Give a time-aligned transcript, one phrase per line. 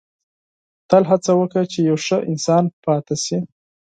[0.89, 3.39] •تل هڅه وکړه چې یو ښه انسان پاتې شې.